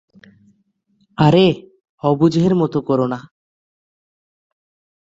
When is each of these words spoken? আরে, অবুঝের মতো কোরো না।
আরে, 1.17 1.47
অবুঝের 2.03 2.53
মতো 2.55 2.77
কোরো 2.81 3.05
না। 3.07 3.19